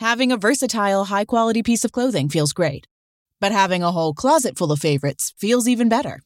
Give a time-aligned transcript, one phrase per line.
[0.00, 2.86] Having a versatile, high quality piece of clothing feels great,
[3.38, 6.22] but having a whole closet full of favorites feels even better.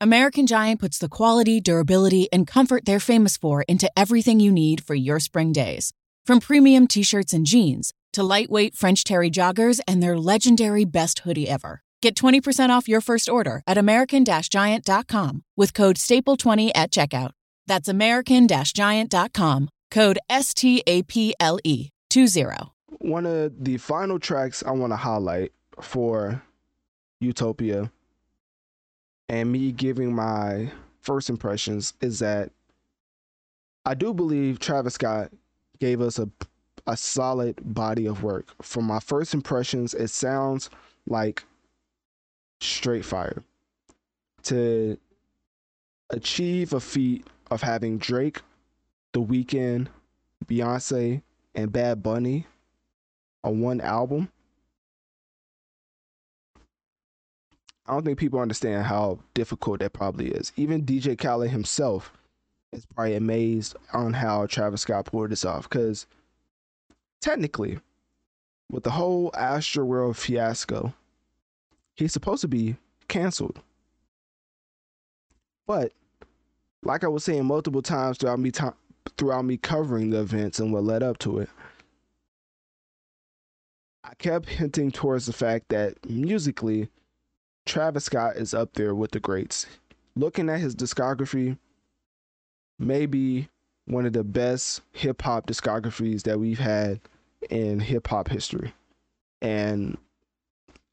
[0.00, 4.80] American Giant puts the quality, durability, and comfort they're famous for into everything you need
[4.80, 5.92] for your spring days.
[6.24, 11.20] From premium t shirts and jeans to lightweight French Terry joggers and their legendary best
[11.20, 11.82] hoodie ever.
[12.02, 17.30] Get 20% off your first order at American Giant.com with code STAPLE20 at checkout.
[17.66, 22.75] That's American Giant.com, code S T A P L E 20.
[22.98, 26.42] One of the final tracks I want to highlight for
[27.20, 27.90] Utopia
[29.28, 32.50] and me giving my first impressions is that
[33.84, 35.30] I do believe Travis Scott
[35.78, 36.28] gave us a
[36.86, 38.54] a solid body of work.
[38.62, 40.70] From my first impressions, it sounds
[41.06, 41.44] like
[42.60, 43.42] straight fire.
[44.44, 44.96] To
[46.10, 48.40] achieve a feat of having Drake,
[49.12, 49.88] The Weeknd,
[50.46, 51.22] Beyonce,
[51.54, 52.46] and Bad Bunny
[53.46, 54.28] on one album.
[57.86, 60.52] I don't think people understand how difficult that probably is.
[60.56, 62.12] Even DJ Khaled himself
[62.72, 65.68] is probably amazed on how Travis Scott pulled this off.
[65.68, 66.06] Because
[67.20, 67.78] technically,
[68.70, 70.92] with the whole Astroworld fiasco,
[71.94, 72.76] he's supposed to be
[73.06, 73.60] canceled.
[75.68, 75.92] But
[76.82, 78.74] like I was saying multiple times throughout me to-
[79.16, 81.48] throughout me covering the events and what led up to it,
[84.08, 86.88] I kept hinting towards the fact that musically,
[87.64, 89.66] Travis Scott is up there with the greats.
[90.14, 91.58] Looking at his discography,
[92.78, 93.48] maybe
[93.86, 97.00] one of the best hip hop discographies that we've had
[97.50, 98.72] in hip hop history.
[99.42, 99.98] And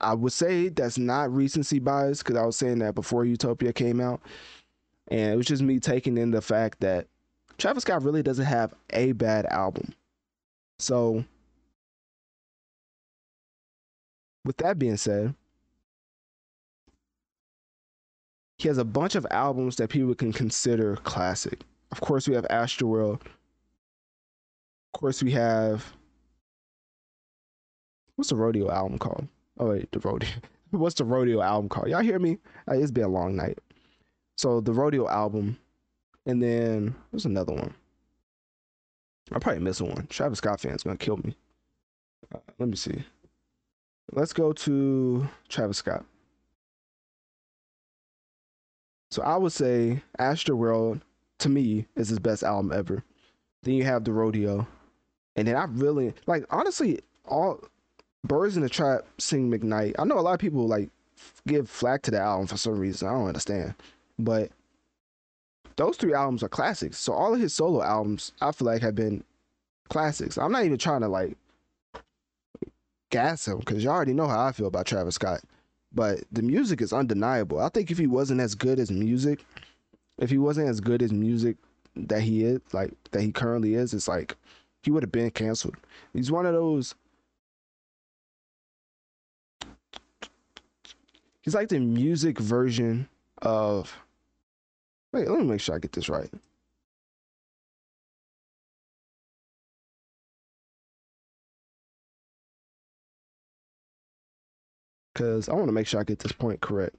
[0.00, 4.00] I would say that's not recency bias because I was saying that before Utopia came
[4.00, 4.20] out.
[5.10, 7.06] And it was just me taking in the fact that
[7.56, 9.94] Travis Scott really doesn't have a bad album.
[10.78, 11.24] So,
[14.44, 15.34] with that being said,
[18.58, 21.60] he has a bunch of albums that people can consider classic.
[21.92, 23.20] Of course, we have Astroworld.
[23.22, 25.92] Of course, we have
[28.16, 29.28] what's the rodeo album called?
[29.58, 30.28] Oh wait, the rodeo.
[30.70, 31.88] what's the rodeo album called?
[31.88, 32.38] Y'all hear me?
[32.68, 33.58] It's been a long night.
[34.36, 35.56] So the rodeo album,
[36.26, 37.74] and then there's another one.
[39.30, 40.06] I'm probably missing one.
[40.08, 41.36] Travis Scott fans gonna kill me.
[42.34, 43.04] Uh, let me see.
[44.12, 46.04] Let's go to Travis Scott.
[49.10, 51.00] So I would say Astroworld
[51.38, 53.04] to me is his best album ever.
[53.62, 54.66] Then you have the rodeo,
[55.36, 57.62] and then I really like honestly all
[58.24, 59.94] Birds in the Trap sing McKnight.
[59.98, 60.90] I know a lot of people like
[61.46, 63.08] give flack to the album for some reason.
[63.08, 63.74] I don't understand.
[64.18, 64.50] But
[65.76, 66.98] those three albums are classics.
[66.98, 69.22] So all of his solo albums, I feel like, have been
[69.88, 70.36] classics.
[70.36, 71.36] I'm not even trying to like
[73.10, 75.40] gas him because you already know how I feel about Travis Scott.
[75.92, 77.60] But the music is undeniable.
[77.60, 79.44] I think if he wasn't as good as music,
[80.18, 81.56] if he wasn't as good as music
[81.96, 84.36] that he is, like that he currently is, it's like
[84.82, 85.76] he would have been canceled.
[86.12, 86.94] He's one of those.
[91.40, 93.08] He's like the music version
[93.40, 93.96] of
[95.12, 96.30] Wait, let me make sure I get this right.
[105.18, 106.94] Because I want to make sure I get this point correct.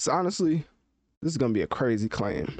[0.00, 0.64] So honestly,
[1.22, 2.58] this is gonna be a crazy claim.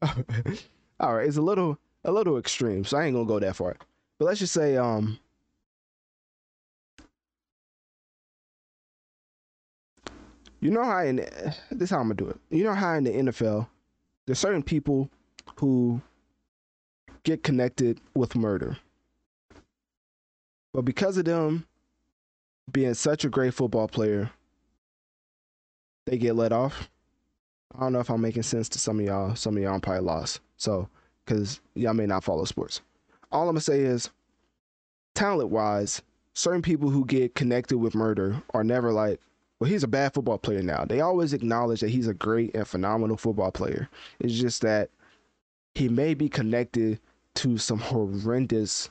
[0.02, 3.76] All right, it's a little a little extreme, so I ain't gonna go that far.
[4.18, 5.18] But let's just say um
[10.60, 12.40] You know how in this is how I'm gonna do it.
[12.48, 13.68] You know how in the NFL,
[14.24, 15.10] there's certain people
[15.56, 16.00] who
[17.24, 18.78] get connected with murder.
[20.76, 21.66] But because of them
[22.70, 24.30] being such a great football player,
[26.04, 26.90] they get let off.
[27.74, 29.34] I don't know if I'm making sense to some of y'all.
[29.36, 30.40] Some of y'all probably lost.
[30.58, 30.86] So,
[31.24, 32.82] because y'all may not follow sports.
[33.32, 34.10] All I'm gonna say is,
[35.14, 36.02] talent wise,
[36.34, 39.18] certain people who get connected with murder are never like,
[39.58, 40.84] well, he's a bad football player now.
[40.84, 43.88] They always acknowledge that he's a great and phenomenal football player.
[44.20, 44.90] It's just that
[45.74, 47.00] he may be connected
[47.36, 48.90] to some horrendous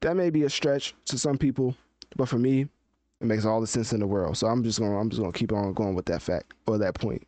[0.00, 1.74] That may be a stretch to some people,
[2.16, 2.68] but for me,
[3.20, 4.36] it makes all the sense in the world.
[4.36, 6.94] So I'm just gonna I'm just gonna keep on going with that fact or that
[6.94, 7.26] point.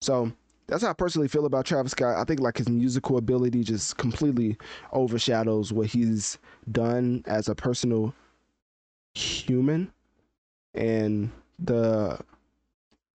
[0.00, 0.32] So
[0.66, 2.16] that's how I personally feel about Travis Scott.
[2.16, 4.56] I think like his musical ability just completely
[4.92, 6.38] overshadows what he's
[6.70, 8.14] done as a personal
[9.14, 9.92] human
[10.74, 12.18] and the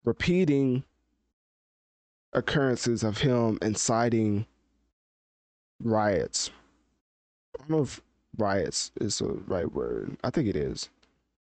[0.05, 0.85] repeating
[2.33, 4.47] occurrences of him inciting
[5.83, 6.51] riots.
[7.55, 8.01] I don't know if
[8.39, 10.17] riots is the right word.
[10.25, 10.89] I think it is.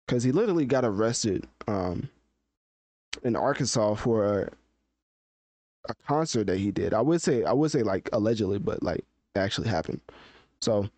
[0.08, 2.10] Cause he literally got arrested um
[3.24, 4.50] in Arkansas for a,
[5.90, 6.94] a concert that he did.
[6.94, 9.06] I would say I would say like allegedly, but like
[9.36, 10.02] actually happened.
[10.62, 10.90] So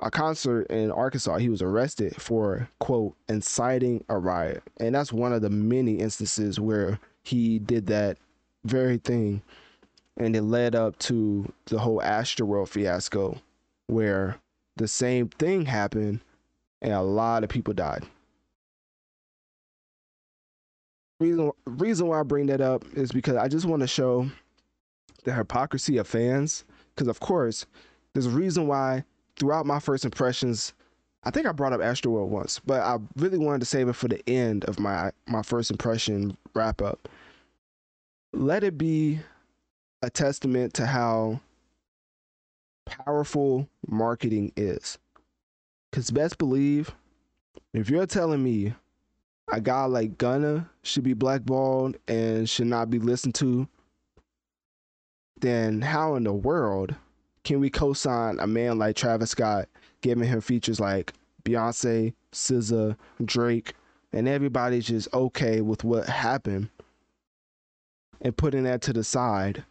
[0.00, 4.62] a concert in Arkansas, he was arrested for quote inciting a riot.
[4.78, 8.18] And that's one of the many instances where he did that
[8.64, 9.42] very thing
[10.16, 13.36] and it led up to the whole Astroworld fiasco
[13.86, 14.36] where
[14.78, 16.20] the same thing happened
[16.80, 18.04] and a lot of people died.
[21.20, 24.30] Reason reason why I bring that up is because I just want to show
[25.24, 26.64] the hypocrisy of fans.
[26.94, 27.66] Because of course,
[28.12, 29.04] there's a reason why
[29.36, 30.72] throughout my first impressions,
[31.24, 34.06] I think I brought up Astroworld once, but I really wanted to save it for
[34.08, 37.08] the end of my my first impression wrap up.
[38.32, 39.20] Let it be
[40.02, 41.40] a testament to how
[42.88, 44.98] powerful marketing is.
[45.90, 46.94] Because best believe,
[47.72, 48.74] if you're telling me
[49.50, 53.68] a guy like Gunna should be blackballed and should not be listened to,
[55.40, 56.94] then how in the world
[57.44, 59.68] can we co-sign a man like Travis Scott,
[60.00, 61.14] giving him features like
[61.44, 63.74] Beyonce, SZA, Drake,
[64.12, 66.68] and everybody's just okay with what happened,
[68.20, 69.64] and putting that to the side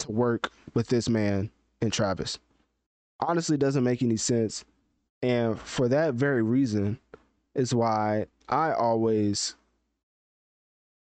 [0.00, 1.50] to work with this man
[1.84, 2.38] and Travis?
[3.20, 4.64] Honestly, doesn't make any sense,
[5.22, 6.98] and for that very reason,
[7.54, 9.54] is why I always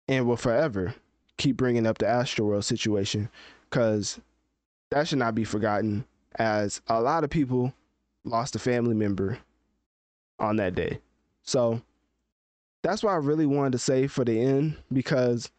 [0.08, 0.94] and will forever
[1.38, 3.30] keep bringing up the Astroworld situation
[3.70, 4.20] because
[4.92, 6.06] that should not be forgotten
[6.36, 7.74] as a lot of people
[8.24, 9.38] lost a family member
[10.40, 11.00] on that day.
[11.44, 11.82] So
[12.84, 15.52] that's why I really wanted to say for the end because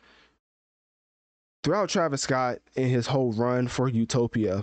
[1.63, 4.63] throughout Travis Scott and his whole run for Utopia,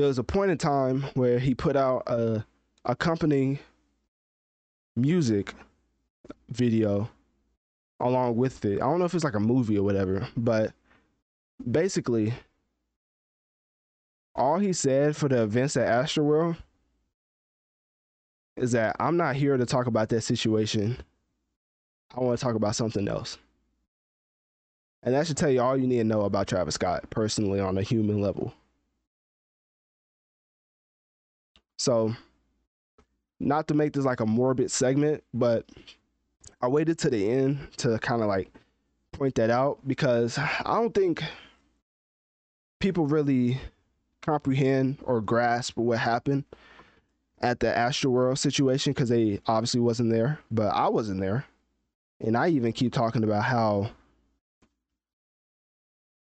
[0.00, 2.42] there was a point in time where he put out a
[2.86, 3.58] accompanying
[4.96, 5.52] music
[6.48, 7.10] video
[8.00, 8.76] along with it.
[8.76, 10.72] I don't know if it's like a movie or whatever, but
[11.70, 12.32] basically
[14.34, 16.56] all he said for the events at Astroworld
[18.56, 20.96] is that I'm not here to talk about that situation.
[22.16, 23.36] I want to talk about something else.
[25.02, 27.76] And that should tell you all you need to know about Travis Scott personally on
[27.76, 28.54] a human level.
[31.80, 32.14] So,
[33.38, 35.64] not to make this like a morbid segment, but
[36.60, 38.52] I waited to the end to kind of like
[39.12, 41.22] point that out because I don't think
[42.80, 43.58] people really
[44.20, 46.44] comprehend or grasp what happened
[47.40, 51.46] at the Astroworld situation because they obviously wasn't there, but I wasn't there.
[52.20, 53.88] And I even keep talking about how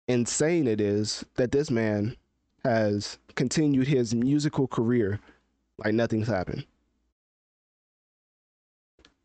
[0.09, 2.17] insane it is that this man
[2.65, 5.21] has continued his musical career
[5.79, 6.65] like nothing's happened.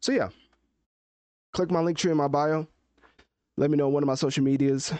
[0.01, 0.29] So yeah,
[1.53, 2.67] click my Linktree in my bio.
[3.57, 4.93] Let me know on one of my social medias.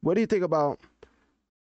[0.00, 0.80] What do you think about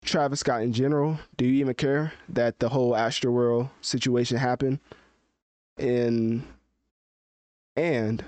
[0.04, 1.18] Travis Scott in general?
[1.36, 4.78] Do you even care that the whole Astroworld situation happened?
[5.76, 6.42] And
[7.76, 8.24] and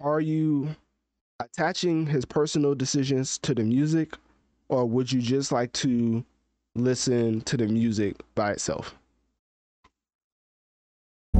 [0.00, 0.74] are you
[1.40, 4.16] attaching his personal decisions to the music,
[4.68, 6.24] or would you just like to
[6.74, 8.94] listen to the music by itself?